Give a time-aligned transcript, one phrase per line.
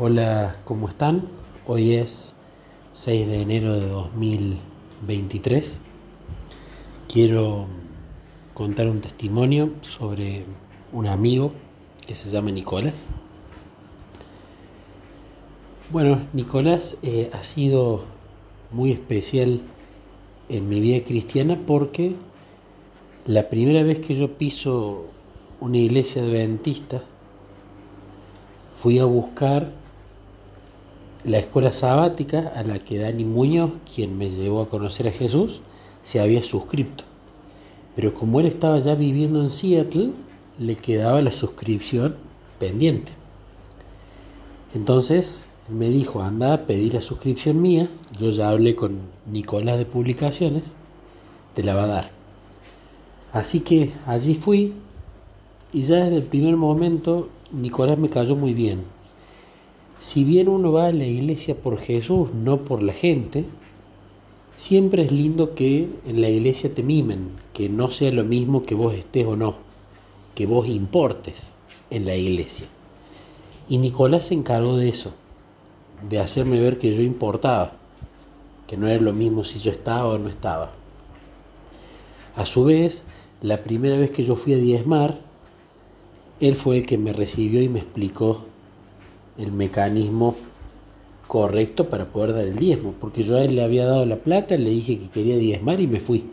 [0.00, 1.24] Hola, ¿cómo están?
[1.66, 2.36] Hoy es
[2.92, 5.76] 6 de enero de 2023.
[7.12, 7.66] Quiero
[8.54, 10.44] contar un testimonio sobre
[10.92, 11.50] un amigo
[12.06, 13.10] que se llama Nicolás.
[15.90, 18.04] Bueno, Nicolás eh, ha sido
[18.70, 19.62] muy especial
[20.48, 22.14] en mi vida cristiana porque
[23.26, 25.06] la primera vez que yo piso
[25.58, 27.02] una iglesia adventista,
[28.76, 29.72] fui a buscar
[31.28, 35.60] la escuela sabática a la que Dani Muñoz, quien me llevó a conocer a Jesús,
[36.02, 37.04] se había suscrito.
[37.94, 40.10] Pero como él estaba ya viviendo en Seattle,
[40.58, 42.16] le quedaba la suscripción
[42.58, 43.12] pendiente.
[44.74, 48.98] Entonces me dijo, anda a pedir la suscripción mía, yo ya hablé con
[49.30, 50.72] Nicolás de Publicaciones,
[51.54, 52.10] te la va a dar.
[53.32, 54.72] Así que allí fui
[55.72, 58.84] y ya desde el primer momento Nicolás me cayó muy bien.
[59.98, 63.44] Si bien uno va a la iglesia por Jesús, no por la gente,
[64.56, 68.76] siempre es lindo que en la iglesia te mimen, que no sea lo mismo que
[68.76, 69.56] vos estés o no,
[70.36, 71.54] que vos importes
[71.90, 72.66] en la iglesia.
[73.68, 75.14] Y Nicolás se encargó de eso,
[76.08, 77.72] de hacerme ver que yo importaba,
[78.68, 80.70] que no era lo mismo si yo estaba o no estaba.
[82.36, 83.04] A su vez,
[83.42, 85.18] la primera vez que yo fui a diezmar,
[86.38, 88.44] él fue el que me recibió y me explicó
[89.38, 90.34] el mecanismo
[91.26, 94.56] correcto para poder dar el diezmo, porque yo a él le había dado la plata,
[94.56, 96.24] le dije que quería diezmar y me fui.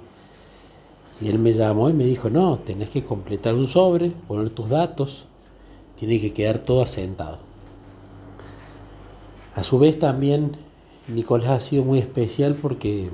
[1.21, 4.69] Y él me llamó y me dijo, no, tenés que completar un sobre, poner tus
[4.69, 5.25] datos,
[5.97, 7.39] tiene que quedar todo asentado.
[9.53, 10.57] A su vez también
[11.07, 13.09] Nicolás ha sido muy especial porque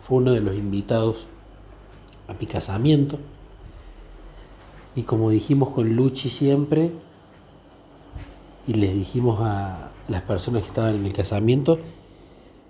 [0.00, 1.28] fue uno de los invitados
[2.28, 3.18] a mi casamiento.
[4.94, 6.92] Y como dijimos con Luchi siempre,
[8.66, 11.78] y les dijimos a las personas que estaban en el casamiento,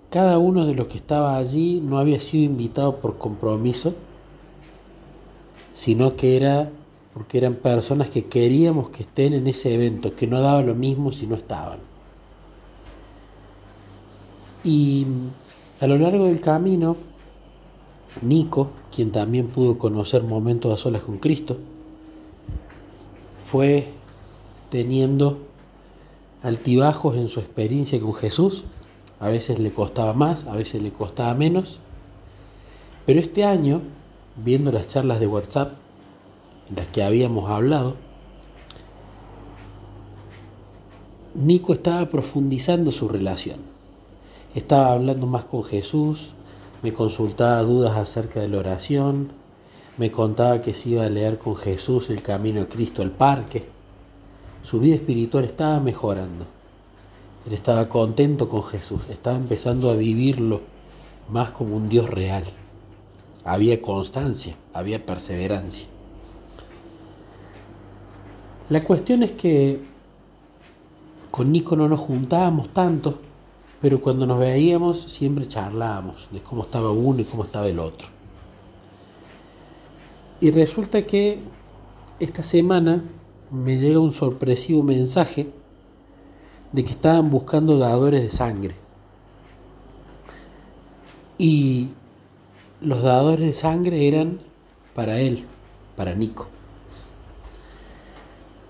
[0.09, 3.93] cada uno de los que estaba allí no había sido invitado por compromiso,
[5.73, 6.69] sino que era
[7.13, 11.11] porque eran personas que queríamos que estén en ese evento, que no daba lo mismo
[11.11, 11.79] si no estaban.
[14.63, 15.07] Y
[15.81, 16.95] a lo largo del camino,
[18.21, 21.57] Nico, quien también pudo conocer momentos a solas con Cristo,
[23.43, 23.87] fue
[24.69, 25.39] teniendo
[26.47, 28.63] altibajos en su experiencia con Jesús.
[29.19, 31.79] A veces le costaba más, a veces le costaba menos.
[33.05, 33.81] Pero este año,
[34.37, 35.73] viendo las charlas de WhatsApp
[36.69, 37.95] en las que habíamos hablado,
[41.35, 43.59] Nico estaba profundizando su relación.
[44.55, 46.29] Estaba hablando más con Jesús,
[46.81, 49.31] me consultaba dudas acerca de la oración,
[49.97, 53.76] me contaba que se iba a leer con Jesús el camino de Cristo al parque.
[54.63, 56.45] Su vida espiritual estaba mejorando.
[57.45, 60.61] Él estaba contento con Jesús, estaba empezando a vivirlo
[61.29, 62.43] más como un Dios real.
[63.45, 65.87] Había constancia, había perseverancia.
[68.69, 69.79] La cuestión es que
[71.31, 73.19] con Nico no nos juntábamos tanto,
[73.79, 78.07] pero cuando nos veíamos siempre charlábamos de cómo estaba uno y cómo estaba el otro.
[80.41, 81.39] Y resulta que
[82.19, 83.03] esta semana
[83.51, 85.49] me llega un sorpresivo mensaje
[86.71, 88.75] de que estaban buscando dadores de sangre.
[91.37, 91.89] Y
[92.81, 94.39] los dadores de sangre eran
[94.93, 95.45] para él,
[95.95, 96.47] para Nico.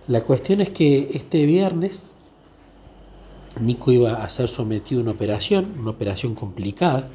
[0.07, 2.15] La cuestión es que este viernes
[3.59, 7.09] Nico iba a ser sometido a una operación, una operación complicada,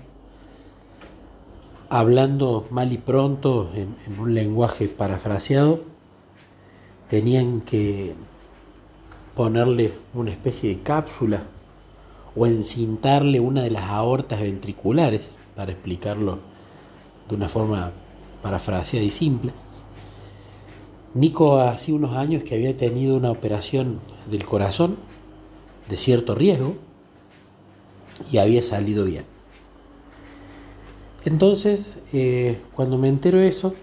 [1.88, 5.80] hablando mal y pronto en, un lenguaje parafraseado,
[7.12, 8.14] tenían que
[9.36, 11.42] ponerle una especie de cápsula
[12.34, 16.38] o encintarle una de las aortas ventriculares, para explicarlo
[17.28, 17.92] de una forma
[18.40, 19.52] parafraseada y simple.
[21.12, 24.96] Nico hace unos años que había tenido una operación del corazón
[25.90, 26.76] de cierto riesgo
[28.30, 29.24] y había salido bien.
[31.26, 33.74] Entonces, eh, cuando me entero eso,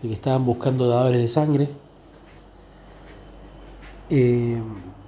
[0.00, 1.70] de que estaban buscando dadores de sangre,
[4.10, 4.58] eh,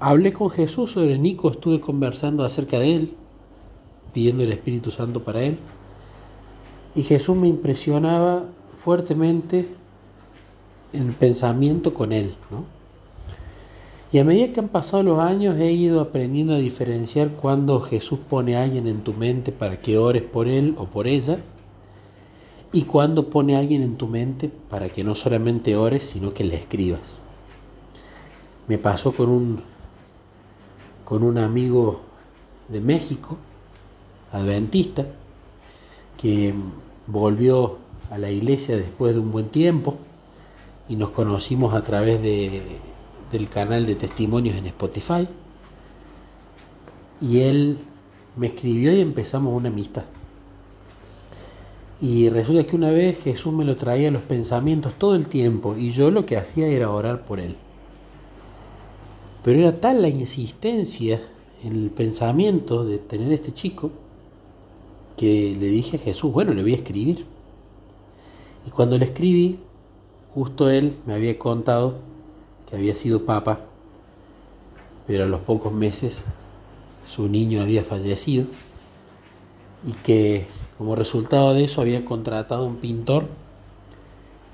[0.01, 3.15] hablé con Jesús sobre Nico, estuve conversando acerca de él,
[4.13, 5.59] pidiendo el Espíritu Santo para él,
[6.95, 9.69] y Jesús me impresionaba fuertemente
[10.93, 12.65] en el pensamiento con él, ¿no?
[14.11, 18.19] Y a medida que han pasado los años he ido aprendiendo a diferenciar cuando Jesús
[18.27, 21.41] pone a alguien en tu mente para que ores por él o por ella
[22.73, 26.45] y cuando pone a alguien en tu mente para que no solamente ores, sino que
[26.45, 27.21] le escribas.
[28.69, 29.63] Me pasó con un
[31.09, 32.03] con un amigo
[32.69, 33.39] de México,
[34.31, 35.07] adventista,
[36.19, 36.53] que
[37.07, 37.79] volvió
[38.11, 39.97] a la iglesia después de un buen tiempo
[40.87, 42.61] y nos conocimos a través de,
[43.33, 45.27] del canal de testimonios en Spotify.
[47.23, 47.79] Y él
[48.37, 50.05] me escribió y empezamos una amistad.
[52.03, 55.75] Y resulta que una vez Jesús me lo traía a los pensamientos todo el tiempo
[55.75, 57.57] y yo lo que hacía era orar por él.
[59.43, 61.21] Pero era tal la insistencia
[61.63, 63.91] en el pensamiento de tener este chico
[65.17, 67.27] que le dije a Jesús, bueno, le voy a escribir.
[68.67, 69.59] Y cuando le escribí,
[70.35, 71.97] justo él me había contado
[72.69, 73.61] que había sido papa,
[75.07, 76.23] pero a los pocos meses
[77.09, 78.47] su niño había fallecido
[79.87, 80.47] y que
[80.77, 83.27] como resultado de eso había contratado un pintor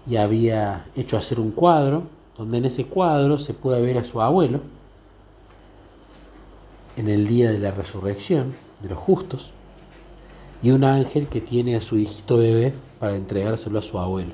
[0.06, 2.04] y había hecho hacer un cuadro,
[2.36, 4.60] donde en ese cuadro se puede ver a su abuelo
[6.96, 9.50] en el día de la resurrección de los justos
[10.62, 14.32] y un ángel que tiene a su hijito bebé para entregárselo a su abuelo,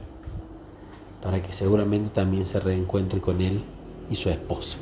[1.22, 3.62] para que seguramente también se reencuentre con él
[4.10, 4.78] y su esposa.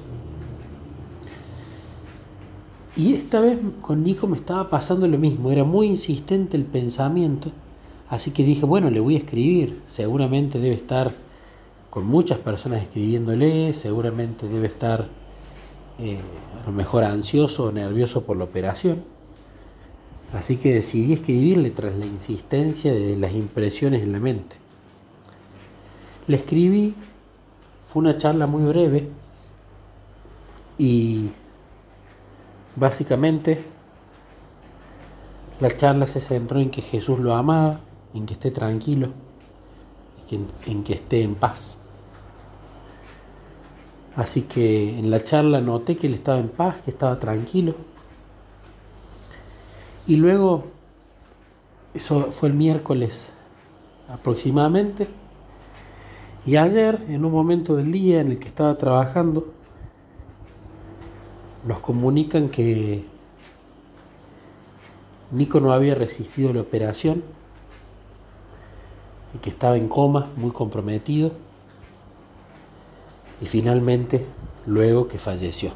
[2.96, 7.50] Y esta vez con Nico me estaba pasando lo mismo, era muy insistente el pensamiento,
[8.10, 11.14] así que dije, bueno, le voy a escribir, seguramente debe estar
[11.90, 15.08] con muchas personas escribiéndole, seguramente debe estar
[15.98, 16.18] eh,
[16.60, 19.02] a lo mejor ansioso o nervioso por la operación.
[20.32, 24.56] Así que decidí escribirle tras la insistencia de las impresiones en la mente.
[26.26, 26.94] Le escribí,
[27.84, 29.08] fue una charla muy breve
[30.76, 31.30] y
[32.78, 33.64] Básicamente,
[35.58, 37.80] la charla se centró en que Jesús lo amaba,
[38.14, 39.08] en que esté tranquilo,
[40.66, 41.78] en que esté en paz.
[44.16, 47.74] Así que en la charla noté que él estaba en paz, que estaba tranquilo.
[50.08, 50.64] Y luego,
[51.94, 53.30] eso fue el miércoles
[54.08, 55.06] aproximadamente,
[56.46, 59.52] y ayer, en un momento del día en el que estaba trabajando,
[61.66, 63.04] nos comunican que
[65.30, 67.22] Nico no había resistido la operación
[69.40, 71.32] que estaba en coma, muy comprometido,
[73.40, 74.26] y finalmente
[74.66, 75.72] luego que falleció.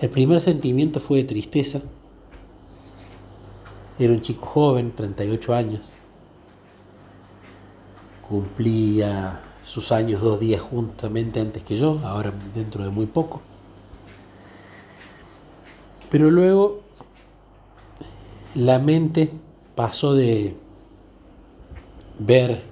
[0.00, 1.80] El primer sentimiento fue de tristeza.
[3.98, 5.92] Era un chico joven, 38 años.
[8.28, 13.42] Cumplía sus años dos días juntamente antes que yo, ahora dentro de muy poco.
[16.10, 16.80] Pero luego
[18.54, 19.32] la mente
[19.78, 20.56] pasó de
[22.18, 22.62] ver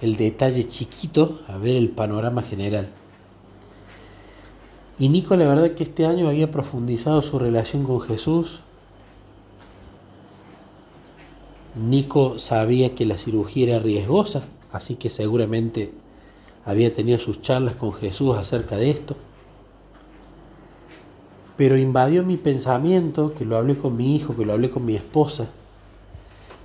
[0.00, 2.86] el detalle chiquito a ver el panorama general.
[4.96, 8.60] Y Nico la verdad que este año había profundizado su relación con Jesús.
[11.74, 15.92] Nico sabía que la cirugía era riesgosa, así que seguramente
[16.64, 19.16] había tenido sus charlas con Jesús acerca de esto.
[21.56, 24.94] Pero invadió mi pensamiento, que lo hablé con mi hijo, que lo hablé con mi
[24.94, 25.48] esposa,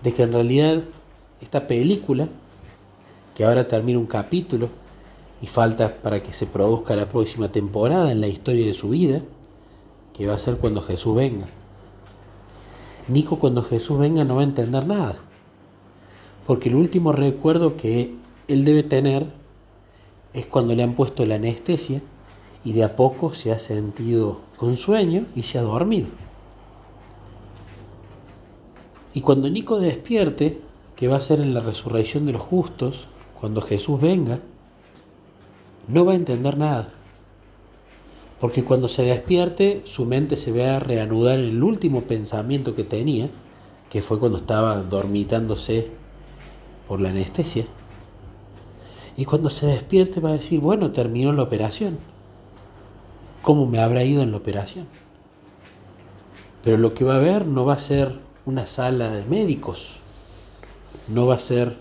[0.03, 0.83] de que en realidad
[1.41, 2.27] esta película,
[3.35, 4.69] que ahora termina un capítulo
[5.41, 9.21] y falta para que se produzca la próxima temporada en la historia de su vida,
[10.13, 11.47] que va a ser cuando Jesús venga.
[13.07, 15.15] Nico cuando Jesús venga no va a entender nada,
[16.45, 18.15] porque el último recuerdo que
[18.47, 19.27] él debe tener
[20.33, 22.01] es cuando le han puesto la anestesia
[22.63, 26.07] y de a poco se ha sentido con sueño y se ha dormido.
[29.17, 30.61] Y cuando Nico despierte,
[30.95, 33.07] que va a ser en la resurrección de los justos,
[33.41, 34.41] cuando Jesús venga,
[35.87, 36.89] no va a entender nada.
[38.39, 42.83] Porque cuando se despierte, su mente se va a reanudar en el último pensamiento que
[42.83, 43.27] tenía,
[43.89, 45.87] que fue cuando estaba dormitándose
[46.87, 47.65] por la anestesia.
[49.17, 51.97] Y cuando se despierte va a decir, bueno, terminó la operación.
[53.41, 54.85] ¿Cómo me habrá ido en la operación?
[56.63, 59.97] Pero lo que va a ver no va a ser una sala de médicos,
[61.07, 61.77] no va a ser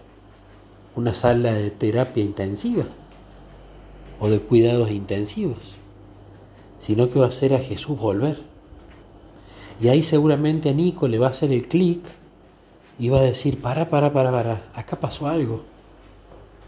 [0.95, 2.85] una sala de terapia intensiva
[4.21, 5.77] o de cuidados intensivos,
[6.79, 8.43] sino que va a ser a Jesús volver.
[9.81, 12.05] Y ahí seguramente a Nico le va a hacer el clic
[12.99, 15.63] y va a decir, para, para, para, para, acá pasó algo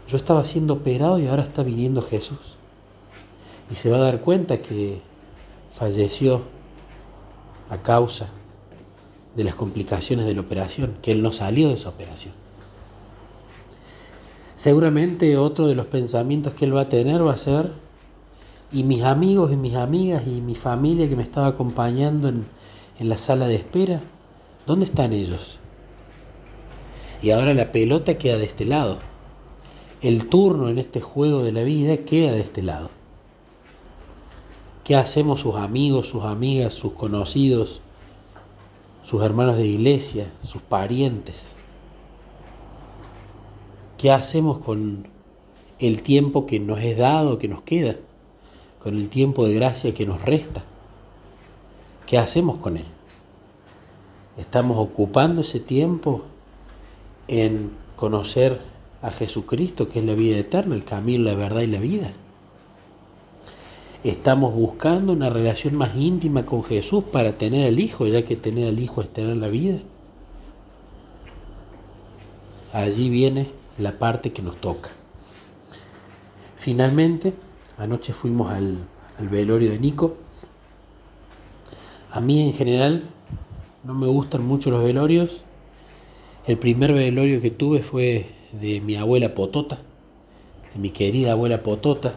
[0.09, 2.39] yo estaba siendo operado y ahora está viniendo Jesús.
[3.69, 5.01] Y se va a dar cuenta que
[5.71, 6.41] falleció
[7.69, 8.29] a causa
[9.35, 12.33] de las complicaciones de la operación, que él no salió de esa operación.
[14.55, 17.71] Seguramente otro de los pensamientos que él va a tener va a ser
[18.71, 22.45] Y mis amigos y mis amigas y mi familia que me estaba acompañando en,
[22.99, 24.01] en la sala de espera,
[24.67, 25.57] ¿dónde están ellos?
[27.21, 28.99] Y ahora la pelota queda de este lado.
[30.01, 32.89] El turno en este juego de la vida queda de este lado.
[34.83, 37.81] ¿Qué hacemos sus amigos, sus amigas, sus conocidos,
[39.03, 41.51] sus hermanos de iglesia, sus parientes?
[43.97, 45.07] ¿Qué hacemos con
[45.79, 47.95] el tiempo que nos es dado, que nos queda?
[48.81, 50.63] Con el tiempo de gracia que nos resta.
[52.05, 52.85] ¿Qué hacemos con él?
[54.37, 56.23] ¿Estamos ocupando ese tiempo
[57.27, 58.61] en conocer
[59.01, 62.13] a Jesucristo, que es la vida eterna, el camino, la verdad y la vida?
[64.03, 68.69] Estamos buscando una relación más íntima con Jesús para tener al Hijo, ya que tener
[68.69, 69.79] al Hijo es tener la vida.
[72.71, 74.89] Allí viene la parte que nos toca.
[76.55, 77.33] Finalmente,
[77.77, 78.77] anoche fuimos al,
[79.29, 80.15] velorio de Nico.
[82.09, 83.03] A mí en general
[83.83, 85.41] no me gustan mucho los velorios.
[86.47, 89.79] El primer velorio que tuve fue de mi abuela Potota,
[90.73, 92.15] de mi querida abuela Potota.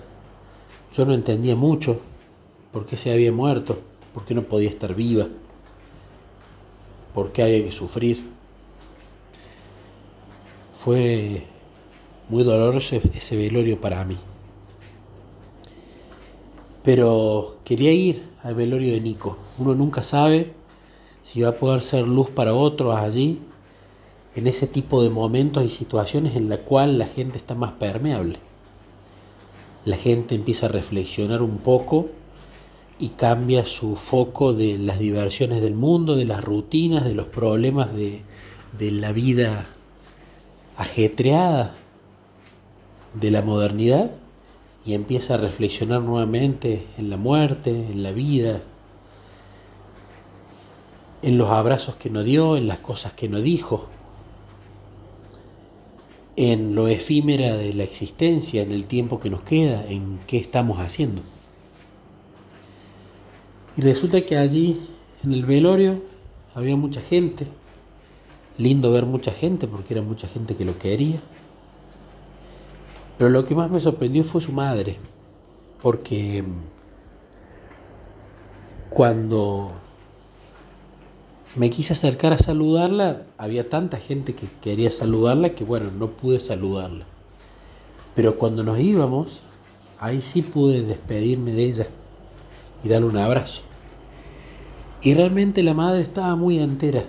[0.95, 2.01] Yo no entendía mucho
[2.71, 3.79] por qué se había muerto,
[4.13, 5.27] por qué no podía estar viva,
[7.15, 8.23] por qué había que sufrir.
[10.77, 11.45] Fue
[12.29, 14.17] muy doloroso ese velorio para mí.
[16.83, 19.39] Pero quería ir al velorio de Nico.
[19.59, 20.53] Uno nunca sabe
[21.23, 23.41] si va a poder ser luz para otros allí,
[24.35, 28.39] en ese tipo de momentos y situaciones en la cual la gente está más permeable.
[29.85, 32.09] La gente empieza a reflexionar un poco
[32.99, 37.95] y cambia su foco de las diversiones del mundo, de las rutinas, de los problemas
[37.95, 38.23] de,
[38.79, 39.67] de la vida
[40.77, 41.75] ajetreada
[43.15, 44.13] de la modernidad
[44.85, 48.63] y empieza a reflexionar nuevamente en la muerte, en la vida,
[51.23, 53.89] en los abrazos que no dio, en las cosas que no dijo,
[56.37, 60.79] en lo efímera de la existencia, en el tiempo que nos queda, en qué estamos
[60.79, 61.23] haciendo.
[63.77, 64.81] Y resulta que allí,
[65.25, 66.03] en el velorio,
[66.55, 67.47] había mucha gente,
[68.59, 71.21] lindo ver mucha gente porque era mucha gente que lo quería.
[73.19, 74.97] Pero lo que más me sorprendió fue su madre,
[75.83, 76.43] porque
[78.89, 79.73] cuando
[81.55, 86.41] me quise acercar a saludarla, había tanta gente que quería saludarla que bueno, no pude
[86.41, 87.05] saludarla.
[88.15, 89.41] Pero cuando nos íbamos,
[89.99, 91.87] ahí sí pude despedirme de ella
[92.83, 93.63] y darle un abrazo.
[95.03, 97.05] Y realmente la madre estaba muy entera.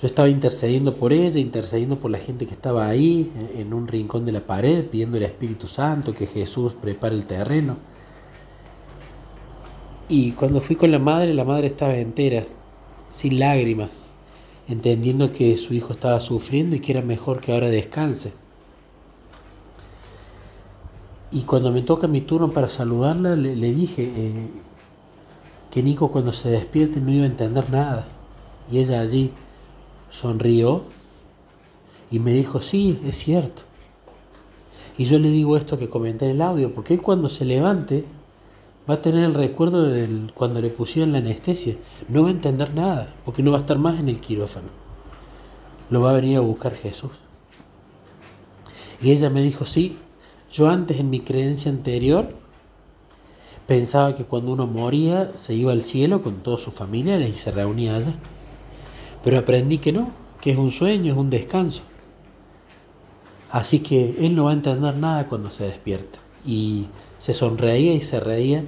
[0.00, 4.24] Yo estaba intercediendo por ella, intercediendo por la gente que estaba ahí, en un rincón
[4.24, 7.76] de la pared, pidiendo al Espíritu Santo que Jesús prepare el terreno.
[10.10, 12.44] Y cuando fui con la madre, la madre estaba entera,
[13.10, 14.10] sin lágrimas,
[14.66, 18.32] entendiendo que su hijo estaba sufriendo y que era mejor que ahora descanse.
[21.30, 24.48] Y cuando me toca mi turno para saludarla, le, dije eh,
[25.70, 28.08] que Nico cuando se despierte no iba a entender nada.
[28.68, 29.30] Y ella allí
[30.10, 30.82] sonrió
[32.10, 33.62] y me dijo, sí, es cierto.
[34.98, 38.04] Y yo le digo esto que comenté en el audio, porque él cuando se levante
[38.90, 41.76] va a tener el recuerdo de cuando le pusieron la anestesia.
[42.08, 44.66] No va a entender nada, porque no va a estar más en el quirófano.
[45.90, 47.12] Lo va a venir a buscar Jesús.
[49.00, 49.96] Y ella me dijo, sí,
[50.52, 52.30] yo antes en mi creencia anterior
[53.68, 57.52] pensaba que cuando uno moría se iba al cielo con todos sus familiares y se
[57.52, 58.14] reunía allá.
[59.22, 61.82] Pero aprendí que no, que es un sueño, es un descanso.
[63.52, 66.18] Así que él no va a entender nada cuando se despierta.
[66.44, 66.86] Y
[67.18, 68.64] se sonreía y se reía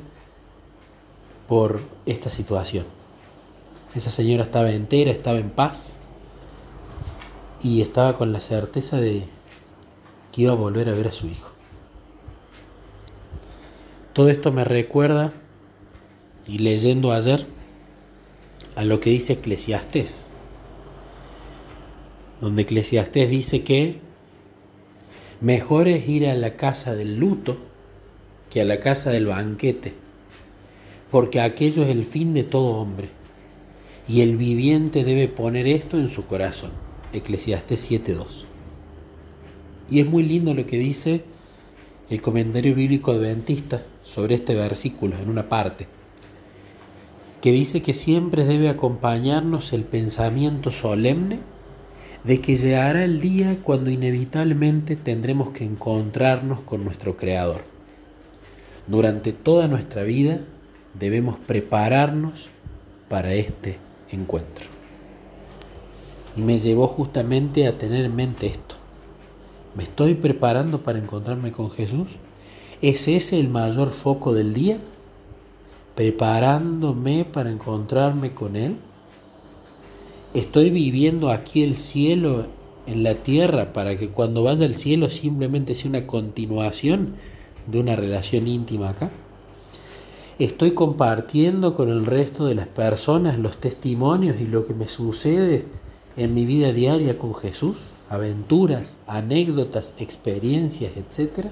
[1.48, 2.84] por esta situación.
[3.94, 5.98] Esa señora estaba entera, estaba en paz
[7.62, 9.24] y estaba con la certeza de
[10.32, 11.52] que iba a volver a ver a su hijo.
[14.12, 15.32] Todo esto me recuerda,
[16.46, 17.46] y leyendo ayer,
[18.76, 20.28] a lo que dice Eclesiastés
[22.42, 24.00] donde Eclesiastés dice que
[25.40, 27.56] mejor es ir a la casa del luto
[28.50, 29.94] que a la casa del banquete,
[31.12, 33.10] porque aquello es el fin de todo hombre,
[34.08, 36.70] y el viviente debe poner esto en su corazón.
[37.12, 38.44] Eclesiastés 7.2.
[39.90, 41.22] Y es muy lindo lo que dice
[42.08, 45.86] el comentario bíblico adventista sobre este versículo en una parte,
[47.42, 51.40] que dice que siempre debe acompañarnos el pensamiento solemne
[52.24, 57.64] de que llegará el día cuando inevitablemente tendremos que encontrarnos con nuestro Creador.
[58.86, 60.40] Durante toda nuestra vida
[60.98, 62.50] debemos prepararnos
[63.08, 63.78] para este
[64.10, 64.66] encuentro.
[66.36, 68.76] Y me llevó justamente a tener en mente esto.
[69.74, 72.08] ¿Me estoy preparando para encontrarme con Jesús?
[72.80, 74.78] ¿Es ese el mayor foco del día?
[75.94, 78.76] ¿Preparándome para encontrarme con Él?
[80.34, 82.46] ¿Estoy viviendo aquí el cielo
[82.86, 87.14] en la tierra para que cuando vaya al cielo simplemente sea una continuación
[87.66, 89.10] de una relación íntima acá?
[90.38, 95.66] ¿Estoy compartiendo con el resto de las personas los testimonios y lo que me sucede
[96.16, 97.76] en mi vida diaria con Jesús?
[98.08, 101.50] Aventuras, anécdotas, experiencias, etcétera.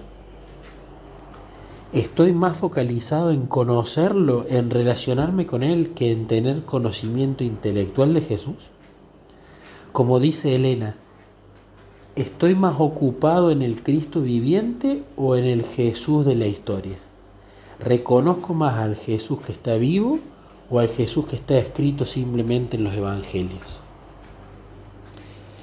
[1.93, 8.23] Estoy más focalizado en conocerlo, en relacionarme con Él, que en tener conocimiento intelectual de
[8.23, 8.71] Jesús.
[9.93, 10.97] Como dice Elena,
[12.17, 16.99] ¿estoy más ocupado en el Cristo viviente o en el Jesús de la historia?
[17.81, 20.19] ¿Reconozco más al Jesús que está vivo
[20.69, 23.81] o al Jesús que está escrito simplemente en los evangelios?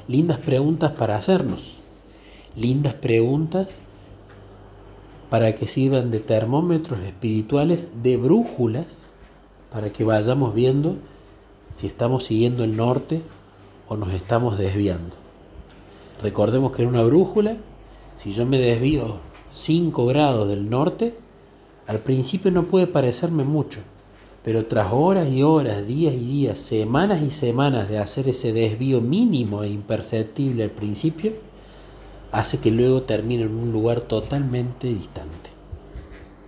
[0.07, 1.77] Lindas preguntas para hacernos,
[2.55, 3.67] lindas preguntas
[5.29, 9.09] para que sirvan de termómetros espirituales, de brújulas,
[9.71, 10.95] para que vayamos viendo
[11.71, 13.21] si estamos siguiendo el norte
[13.88, 15.15] o nos estamos desviando.
[16.24, 17.57] Recordemos que en una brújula,
[18.15, 19.17] si yo me desvío
[19.51, 21.26] 5 grados del norte,
[21.88, 23.79] al principio no puede parecerme mucho,
[24.44, 29.01] pero tras horas y horas, días y días, semanas y semanas de hacer ese desvío
[29.01, 31.34] mínimo e imperceptible al principio,
[32.32, 35.56] hace que luego termine en un lugar totalmente distante.